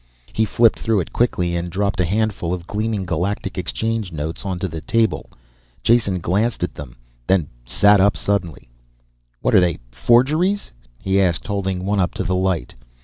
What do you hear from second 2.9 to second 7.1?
Galactic Exchange notes onto the table. Jason glanced at them